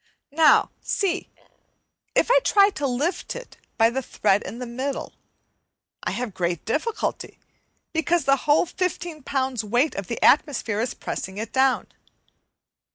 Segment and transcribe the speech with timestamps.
[0.31, 1.29] Now see!
[2.15, 5.13] if I try to lift it by the thread in the middle,
[6.01, 7.37] I have great difficulty,
[7.93, 11.85] because the whole 15 pounds' weight of the atmosphere is pressing it down.